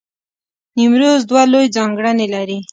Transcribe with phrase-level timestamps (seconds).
[0.77, 2.59] نیمروز دوه لوی ځانګړنې لرلې.